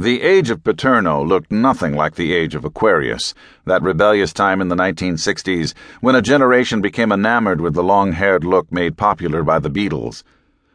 The 0.00 0.22
age 0.22 0.48
of 0.48 0.62
Paterno 0.62 1.24
looked 1.24 1.50
nothing 1.50 1.92
like 1.92 2.14
the 2.14 2.32
age 2.32 2.54
of 2.54 2.64
Aquarius, 2.64 3.34
that 3.64 3.82
rebellious 3.82 4.32
time 4.32 4.60
in 4.60 4.68
the 4.68 4.76
1960s 4.76 5.74
when 6.00 6.14
a 6.14 6.22
generation 6.22 6.80
became 6.80 7.10
enamored 7.10 7.60
with 7.60 7.74
the 7.74 7.82
long 7.82 8.12
haired 8.12 8.44
look 8.44 8.70
made 8.70 8.96
popular 8.96 9.42
by 9.42 9.58
the 9.58 9.68
Beatles. 9.68 10.22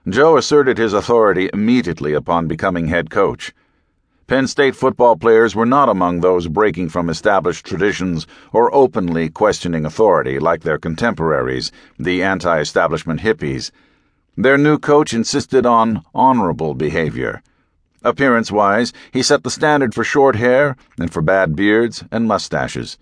Joe 0.09 0.35
asserted 0.35 0.77
his 0.77 0.91
authority 0.91 1.49
immediately 1.53 2.11
upon 2.11 2.49
becoming 2.49 2.89
head 2.89 3.09
coach. 3.09 3.53
Penn 4.27 4.45
State 4.45 4.75
football 4.75 5.15
players 5.15 5.55
were 5.55 5.65
not 5.65 5.87
among 5.87 6.19
those 6.19 6.49
breaking 6.49 6.89
from 6.89 7.09
established 7.09 7.65
traditions 7.65 8.27
or 8.51 8.75
openly 8.75 9.29
questioning 9.29 9.85
authority 9.85 10.37
like 10.37 10.63
their 10.63 10.77
contemporaries, 10.77 11.71
the 11.97 12.21
anti 12.21 12.59
establishment 12.59 13.21
hippies. 13.21 13.71
Their 14.35 14.57
new 14.57 14.77
coach 14.77 15.13
insisted 15.13 15.65
on 15.65 16.03
honorable 16.13 16.73
behavior. 16.73 17.41
Appearance 18.05 18.51
wise, 18.51 18.91
he 19.11 19.23
set 19.23 19.43
the 19.43 19.49
standard 19.49 19.95
for 19.95 20.03
short 20.03 20.35
hair 20.35 20.75
and 20.99 21.11
for 21.11 21.21
bad 21.21 21.55
beards 21.55 22.03
and 22.11 22.27
mustaches. 22.27 22.97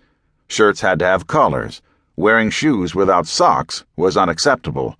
Shirts 0.46 0.80
had 0.80 1.00
to 1.00 1.04
have 1.04 1.26
collars. 1.26 1.82
Wearing 2.14 2.50
shoes 2.50 2.94
without 2.94 3.26
socks 3.26 3.84
was 3.96 4.16
unacceptable. 4.16 4.96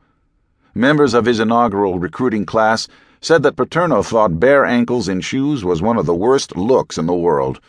Members 0.75 1.15
of 1.15 1.27
his 1.27 1.39
inaugural 1.39 2.01
recruiting 2.01 2.45
class 2.45 2.89
said 3.21 3.45
that 3.45 3.55
Paterno 3.55 4.03
thought 4.03 4.41
bare 4.41 4.65
ankles 4.65 5.09
in 5.09 5.21
shoes 5.21 5.65
was 5.65 5.81
one 5.81 5.97
of 5.97 6.07
the 6.07 6.15
worst 6.15 6.57
looks 6.57 6.99
in 6.99 7.07
the 7.07 7.15
world. 7.15 7.61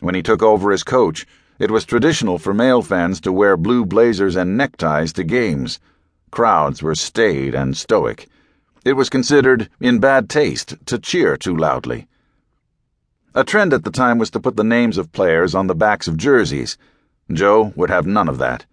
When 0.00 0.14
he 0.14 0.22
took 0.22 0.42
over 0.42 0.72
as 0.72 0.82
coach, 0.82 1.26
it 1.58 1.70
was 1.70 1.86
traditional 1.86 2.38
for 2.38 2.52
male 2.52 2.82
fans 2.82 3.20
to 3.22 3.32
wear 3.32 3.56
blue 3.56 3.86
blazers 3.86 4.36
and 4.36 4.58
neckties 4.58 5.14
to 5.14 5.24
games. 5.24 5.80
Crowds 6.30 6.82
were 6.82 6.94
staid 6.94 7.54
and 7.54 7.74
stoic. 7.74 8.28
It 8.82 8.94
was 8.94 9.10
considered 9.10 9.68
in 9.78 9.98
bad 9.98 10.30
taste 10.30 10.74
to 10.86 10.98
cheer 10.98 11.36
too 11.36 11.54
loudly. 11.54 12.08
A 13.34 13.44
trend 13.44 13.74
at 13.74 13.84
the 13.84 13.90
time 13.90 14.16
was 14.16 14.30
to 14.30 14.40
put 14.40 14.56
the 14.56 14.64
names 14.64 14.96
of 14.96 15.12
players 15.12 15.54
on 15.54 15.66
the 15.66 15.74
backs 15.74 16.08
of 16.08 16.16
jerseys. 16.16 16.78
Joe 17.30 17.74
would 17.76 17.90
have 17.90 18.06
none 18.06 18.26
of 18.26 18.38
that. 18.38 18.64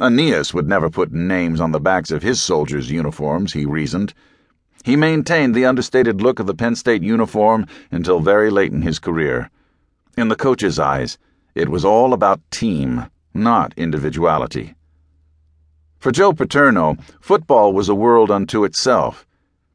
Aeneas 0.00 0.52
would 0.52 0.68
never 0.68 0.90
put 0.90 1.12
names 1.12 1.60
on 1.60 1.70
the 1.70 1.78
backs 1.78 2.10
of 2.10 2.24
his 2.24 2.42
soldiers' 2.42 2.90
uniforms, 2.90 3.52
he 3.52 3.64
reasoned. 3.64 4.14
He 4.84 4.96
maintained 4.96 5.54
the 5.54 5.64
understated 5.64 6.20
look 6.20 6.40
of 6.40 6.46
the 6.46 6.54
Penn 6.54 6.74
State 6.74 7.04
uniform 7.04 7.66
until 7.92 8.18
very 8.18 8.50
late 8.50 8.72
in 8.72 8.82
his 8.82 8.98
career. 8.98 9.48
In 10.16 10.26
the 10.26 10.34
coach's 10.34 10.80
eyes, 10.80 11.18
it 11.54 11.68
was 11.68 11.84
all 11.84 12.12
about 12.12 12.40
team, 12.50 13.06
not 13.32 13.74
individuality. 13.76 14.74
For 16.00 16.10
Joe 16.10 16.32
Paterno, 16.32 16.96
football 17.20 17.72
was 17.72 17.88
a 17.88 17.94
world 17.94 18.28
unto 18.28 18.64
itself. 18.64 19.24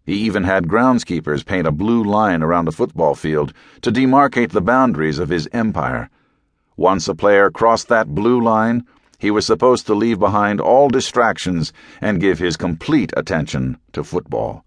He 0.08 0.16
even 0.20 0.46
had 0.46 0.70
groundskeepers 0.70 1.46
paint 1.46 1.68
a 1.68 1.72
blue 1.72 2.02
line 2.02 2.42
around 2.42 2.64
the 2.64 2.72
football 2.72 3.14
field 3.14 3.52
to 3.82 3.92
demarcate 3.92 4.52
the 4.52 4.62
boundaries 4.62 5.20
of 5.20 5.28
his 5.28 5.50
empire. 5.52 6.10
Once 6.78 7.10
a 7.10 7.14
player 7.14 7.52
crossed 7.52 7.90
that 7.90 8.16
blue 8.16 8.42
line, 8.42 8.86
he 9.20 9.30
was 9.30 9.46
supposed 9.46 9.86
to 9.86 9.94
leave 9.94 10.18
behind 10.18 10.62
all 10.62 10.88
distractions 10.88 11.74
and 12.00 12.22
give 12.22 12.40
his 12.40 12.56
complete 12.56 13.12
attention 13.18 13.80
to 13.92 14.02
football. 14.02 14.64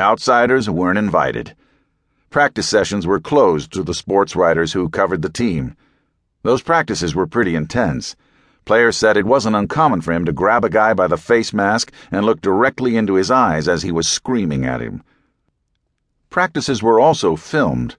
Outsiders 0.00 0.68
weren't 0.68 0.98
invited. 0.98 1.54
Practice 2.28 2.68
sessions 2.68 3.06
were 3.06 3.20
closed 3.20 3.72
to 3.74 3.84
the 3.84 3.94
sports 3.94 4.34
writers 4.34 4.72
who 4.72 4.88
covered 4.88 5.22
the 5.22 5.30
team. 5.30 5.76
Those 6.42 6.60
practices 6.60 7.14
were 7.14 7.28
pretty 7.28 7.54
intense. 7.54 8.16
Players 8.64 8.96
said 8.96 9.16
it 9.16 9.26
wasn't 9.26 9.56
uncommon 9.56 10.02
for 10.02 10.12
him 10.12 10.24
to 10.24 10.32
grab 10.32 10.64
a 10.64 10.70
guy 10.70 10.94
by 10.94 11.08
the 11.08 11.16
face 11.16 11.52
mask 11.52 11.90
and 12.12 12.24
look 12.24 12.40
directly 12.40 12.96
into 12.96 13.14
his 13.14 13.30
eyes 13.30 13.66
as 13.66 13.82
he 13.82 13.90
was 13.90 14.06
screaming 14.06 14.64
at 14.64 14.80
him. 14.80 15.02
Practices 16.30 16.80
were 16.82 17.00
also 17.00 17.34
filmed. 17.34 17.96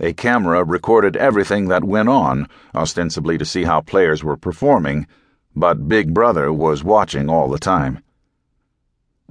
A 0.00 0.14
camera 0.14 0.64
recorded 0.64 1.16
everything 1.16 1.68
that 1.68 1.84
went 1.84 2.08
on, 2.08 2.48
ostensibly 2.74 3.36
to 3.36 3.44
see 3.44 3.64
how 3.64 3.82
players 3.82 4.24
were 4.24 4.36
performing, 4.38 5.06
but 5.54 5.88
Big 5.88 6.14
Brother 6.14 6.50
was 6.50 6.82
watching 6.82 7.28
all 7.28 7.48
the 7.48 7.58
time. 7.58 8.02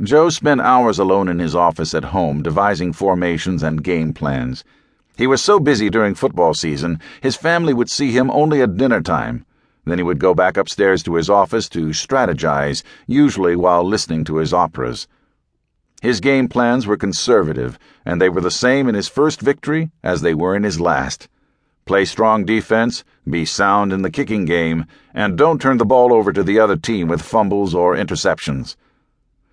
Joe 0.02 0.30
spent 0.30 0.62
hours 0.62 1.00
alone 1.00 1.30
in 1.30 1.40
his 1.40 1.56
office 1.56 1.96
at 1.96 2.06
home 2.06 2.44
devising 2.44 2.94
formations 2.94 3.64
and 3.64 3.84
game 3.84 4.14
plans. 4.14 4.64
He 5.18 5.26
was 5.26 5.42
so 5.42 5.60
busy 5.60 5.90
during 5.90 6.14
football 6.14 6.54
season, 6.54 7.00
his 7.22 7.36
family 7.36 7.74
would 7.74 7.90
see 7.90 8.12
him 8.12 8.30
only 8.30 8.62
at 8.62 8.78
dinner 8.78 9.02
time 9.02 9.45
then 9.86 9.98
he 9.98 10.04
would 10.04 10.20
go 10.20 10.34
back 10.34 10.58
upstairs 10.58 11.02
to 11.04 11.16
his 11.16 11.30
office 11.30 11.70
to 11.70 11.88
strategize, 11.88 12.84
usually 13.08 13.56
while 13.56 13.84
listening 13.84 14.24
to 14.26 14.38
his 14.38 14.54
operas. 14.54 15.08
His 16.02 16.20
game 16.20 16.48
plans 16.48 16.86
were 16.86 16.98
conservative, 16.98 17.80
and 18.06 18.22
they 18.22 18.30
were 18.30 18.42
the 18.42 18.52
same 18.52 18.90
in 18.90 18.96
his 18.96 19.08
first 19.08 19.42
victory 19.42 19.92
as 20.04 20.22
they 20.22 20.34
were 20.34 20.56
in 20.56 20.64
his 20.64 20.80
last. 20.80 21.30
Play 21.86 22.06
strong 22.06 22.46
defense, 22.46 23.04
be 23.30 23.46
sound 23.46 23.94
in 23.94 24.02
the 24.02 24.10
kicking 24.10 24.46
game, 24.46 24.86
and 25.14 25.38
don't 25.38 25.62
turn 25.62 25.78
the 25.78 25.86
ball 25.86 26.14
over 26.14 26.34
to 26.34 26.44
the 26.44 26.60
other 26.60 26.76
team 26.76 27.08
with 27.08 27.22
fumbles 27.22 27.74
or 27.74 27.96
interceptions. 27.96 28.76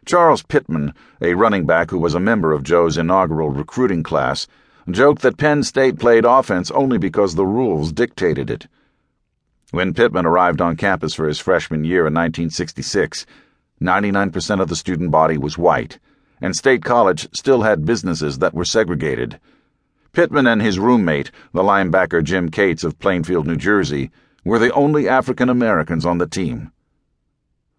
Charles 0.04 0.42
Pittman, 0.42 0.94
a 1.20 1.34
running 1.34 1.64
back 1.64 1.90
who 1.90 1.98
was 1.98 2.14
a 2.14 2.20
member 2.20 2.52
of 2.52 2.64
Joe's 2.64 2.98
inaugural 2.98 3.50
recruiting 3.50 4.02
class, 4.02 4.48
joked 4.90 5.22
that 5.22 5.36
Penn 5.36 5.62
State 5.62 5.98
played 5.98 6.24
offense 6.24 6.70
only 6.72 6.98
because 6.98 7.34
the 7.34 7.46
rules 7.46 7.92
dictated 7.92 8.50
it. 8.50 8.66
When 9.72 9.94
Pittman 9.94 10.26
arrived 10.26 10.60
on 10.60 10.76
campus 10.76 11.14
for 11.14 11.26
his 11.26 11.38
freshman 11.38 11.82
year 11.82 12.00
in 12.06 12.12
1966, 12.12 13.24
99% 13.80 14.60
of 14.60 14.68
the 14.68 14.76
student 14.76 15.10
body 15.10 15.38
was 15.38 15.56
white, 15.56 15.98
and 16.42 16.54
State 16.54 16.84
College 16.84 17.26
still 17.32 17.62
had 17.62 17.86
businesses 17.86 18.38
that 18.40 18.52
were 18.52 18.66
segregated. 18.66 19.40
Pittman 20.12 20.46
and 20.46 20.60
his 20.60 20.78
roommate, 20.78 21.30
the 21.54 21.62
linebacker 21.62 22.22
Jim 22.22 22.50
Kates 22.50 22.84
of 22.84 22.98
Plainfield, 22.98 23.46
New 23.46 23.56
Jersey, 23.56 24.10
were 24.44 24.58
the 24.58 24.74
only 24.74 25.08
African 25.08 25.48
Americans 25.48 26.04
on 26.04 26.18
the 26.18 26.26
team. 26.26 26.70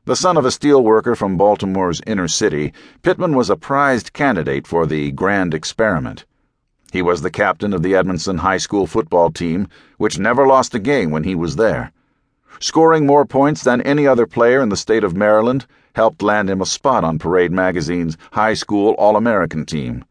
The 0.05 0.15
son 0.15 0.35
of 0.35 0.45
a 0.45 0.49
steelworker 0.49 1.15
from 1.15 1.37
Baltimore's 1.37 2.01
inner 2.07 2.27
city, 2.27 2.73
Pittman 3.03 3.35
was 3.35 3.51
a 3.51 3.55
prized 3.55 4.13
candidate 4.13 4.65
for 4.65 4.87
the 4.87 5.11
grand 5.11 5.53
experiment. 5.53 6.25
He 6.93 7.01
was 7.01 7.23
the 7.23 7.31
captain 7.31 7.73
of 7.73 7.81
the 7.81 7.95
Edmondson 7.95 8.37
High 8.37 8.59
School 8.59 8.85
football 8.85 9.31
team, 9.31 9.67
which 9.97 10.19
never 10.19 10.45
lost 10.45 10.75
a 10.75 10.79
game 10.79 11.09
when 11.09 11.23
he 11.23 11.33
was 11.33 11.55
there. 11.55 11.91
Scoring 12.59 13.07
more 13.07 13.25
points 13.25 13.63
than 13.63 13.81
any 13.81 14.05
other 14.05 14.27
player 14.27 14.61
in 14.61 14.69
the 14.69 14.77
state 14.77 15.03
of 15.03 15.15
Maryland 15.15 15.65
helped 15.95 16.21
land 16.21 16.51
him 16.51 16.61
a 16.61 16.67
spot 16.67 17.03
on 17.03 17.17
Parade 17.17 17.51
Magazine's 17.51 18.15
High 18.33 18.53
School 18.53 18.91
All 18.99 19.15
American 19.15 19.65
team. 19.65 20.05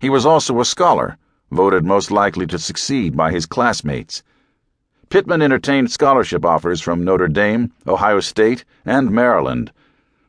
He 0.00 0.10
was 0.10 0.26
also 0.26 0.58
a 0.58 0.64
scholar, 0.64 1.16
voted 1.52 1.84
most 1.84 2.10
likely 2.10 2.48
to 2.48 2.58
succeed 2.58 3.16
by 3.16 3.30
his 3.30 3.46
classmates. 3.46 4.24
Pittman 5.10 5.42
entertained 5.42 5.92
scholarship 5.92 6.44
offers 6.44 6.80
from 6.80 7.04
Notre 7.04 7.28
Dame, 7.28 7.70
Ohio 7.86 8.18
State, 8.18 8.64
and 8.84 9.12
Maryland, 9.12 9.70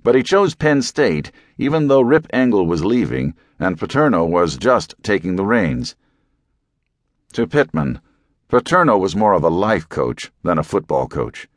but 0.04 0.14
he 0.14 0.22
chose 0.22 0.54
Penn 0.54 0.84
State 0.84 1.32
even 1.58 1.88
though 1.88 2.02
Rip 2.02 2.28
Engle 2.32 2.68
was 2.68 2.86
leaving 2.86 3.34
and 3.60 3.80
Paterno 3.80 4.26
was 4.26 4.58
just 4.58 4.96
taking 5.04 5.36
the 5.36 5.46
reins. 5.46 5.96
To 7.34 7.48
Pittman, 7.48 8.02
Paterno 8.50 8.98
was 8.98 9.16
more 9.16 9.34
of 9.34 9.44
a 9.44 9.50
life 9.50 9.90
coach 9.90 10.32
than 10.44 10.58
a 10.58 10.64
football 10.64 11.08
coach. 11.08 11.48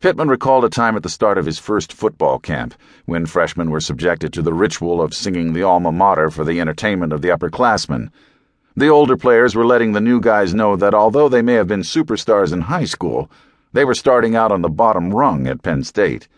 Pittman 0.00 0.28
recalled 0.28 0.64
a 0.64 0.68
time 0.68 0.96
at 0.96 1.02
the 1.02 1.08
start 1.08 1.38
of 1.38 1.46
his 1.46 1.58
first 1.58 1.92
football 1.92 2.38
camp 2.38 2.74
when 3.04 3.26
freshmen 3.26 3.70
were 3.70 3.80
subjected 3.80 4.32
to 4.32 4.42
the 4.42 4.54
ritual 4.54 5.02
of 5.02 5.12
singing 5.12 5.52
the 5.52 5.62
alma 5.62 5.90
mater 5.90 6.30
for 6.30 6.44
the 6.44 6.60
entertainment 6.60 7.12
of 7.12 7.20
the 7.20 7.28
upperclassmen. 7.28 8.10
The 8.76 8.88
older 8.88 9.16
players 9.16 9.54
were 9.56 9.66
letting 9.66 9.92
the 9.92 10.00
new 10.00 10.20
guys 10.20 10.54
know 10.54 10.76
that 10.76 10.94
although 10.94 11.28
they 11.28 11.42
may 11.42 11.54
have 11.54 11.66
been 11.66 11.82
superstars 11.82 12.52
in 12.52 12.62
high 12.62 12.84
school, 12.84 13.30
they 13.72 13.84
were 13.84 13.94
starting 13.94 14.36
out 14.36 14.52
on 14.52 14.62
the 14.62 14.68
bottom 14.68 15.10
rung 15.10 15.46
at 15.48 15.62
Penn 15.62 15.82
State. 15.82 16.28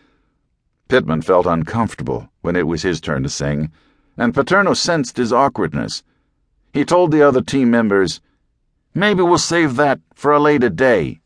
Pittman 0.87 1.21
felt 1.21 1.45
uncomfortable 1.45 2.29
when 2.41 2.55
it 2.55 2.67
was 2.67 2.81
his 2.81 2.99
turn 2.99 3.23
to 3.23 3.29
sing 3.29 3.71
and 4.17 4.33
Paterno 4.33 4.73
sensed 4.73 5.17
his 5.17 5.33
awkwardness. 5.33 6.03
He 6.73 6.85
told 6.85 7.11
the 7.11 7.21
other 7.21 7.41
team 7.41 7.71
members, 7.71 8.21
Maybe 8.93 9.21
we'll 9.21 9.37
save 9.37 9.75
that 9.77 9.99
for 10.13 10.31
a 10.31 10.39
later 10.39 10.69
day. 10.69 11.21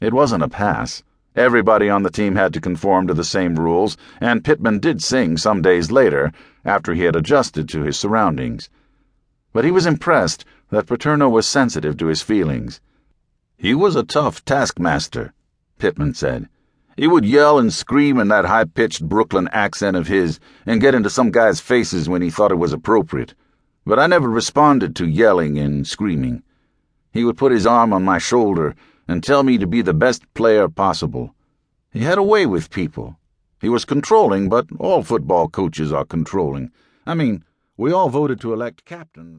It 0.00 0.12
wasn't 0.12 0.42
a 0.42 0.48
pass. 0.48 1.02
Everybody 1.36 1.88
on 1.88 2.02
the 2.02 2.10
team 2.10 2.34
had 2.34 2.52
to 2.54 2.60
conform 2.60 3.06
to 3.06 3.14
the 3.14 3.22
same 3.22 3.56
rules, 3.56 3.96
and 4.20 4.44
Pittman 4.44 4.78
did 4.78 5.02
sing 5.02 5.36
some 5.36 5.62
days 5.62 5.90
later, 5.90 6.32
after 6.64 6.94
he 6.94 7.02
had 7.02 7.14
adjusted 7.14 7.68
to 7.68 7.82
his 7.82 7.98
surroundings. 7.98 8.68
But 9.52 9.64
he 9.64 9.70
was 9.70 9.86
impressed 9.86 10.44
that 10.70 10.86
Paterno 10.86 11.28
was 11.28 11.46
sensitive 11.46 11.96
to 11.98 12.06
his 12.06 12.22
feelings. 12.22 12.80
He 13.56 13.74
was 13.74 13.96
a 13.96 14.02
tough 14.02 14.44
taskmaster, 14.44 15.32
Pittman 15.78 16.14
said. 16.14 16.48
He 16.96 17.06
would 17.06 17.26
yell 17.26 17.58
and 17.58 17.72
scream 17.72 18.18
in 18.18 18.28
that 18.28 18.46
high 18.46 18.64
pitched 18.64 19.06
Brooklyn 19.06 19.48
accent 19.52 19.98
of 19.98 20.06
his 20.06 20.40
and 20.64 20.80
get 20.80 20.94
into 20.94 21.10
some 21.10 21.30
guys' 21.30 21.60
faces 21.60 22.08
when 22.08 22.22
he 22.22 22.30
thought 22.30 22.52
it 22.52 22.56
was 22.56 22.72
appropriate. 22.72 23.34
But 23.84 23.98
I 23.98 24.06
never 24.06 24.30
responded 24.30 24.96
to 24.96 25.06
yelling 25.06 25.58
and 25.58 25.86
screaming. 25.86 26.42
He 27.12 27.22
would 27.22 27.36
put 27.36 27.52
his 27.52 27.66
arm 27.66 27.92
on 27.92 28.02
my 28.02 28.18
shoulder 28.18 28.74
and 29.06 29.22
tell 29.22 29.42
me 29.42 29.58
to 29.58 29.66
be 29.66 29.82
the 29.82 29.94
best 29.94 30.22
player 30.34 30.68
possible. 30.68 31.34
He 31.92 32.00
had 32.00 32.18
a 32.18 32.22
way 32.22 32.46
with 32.46 32.70
people. 32.70 33.16
He 33.60 33.68
was 33.68 33.84
controlling, 33.84 34.48
but 34.48 34.66
all 34.78 35.02
football 35.02 35.48
coaches 35.48 35.92
are 35.92 36.04
controlling. 36.04 36.70
I 37.06 37.14
mean, 37.14 37.44
we 37.76 37.92
all 37.92 38.08
voted 38.08 38.40
to 38.40 38.52
elect 38.52 38.84
captains. 38.84 39.34